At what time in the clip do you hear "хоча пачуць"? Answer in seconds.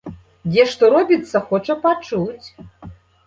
1.51-2.45